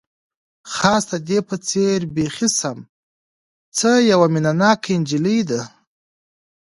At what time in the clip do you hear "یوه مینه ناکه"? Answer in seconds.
4.11-4.89